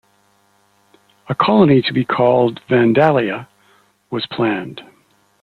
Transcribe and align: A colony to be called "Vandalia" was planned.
A 1.29 1.35
colony 1.35 1.83
to 1.83 1.93
be 1.93 2.03
called 2.03 2.59
"Vandalia" 2.67 3.45
was 4.09 4.25
planned. 4.25 4.81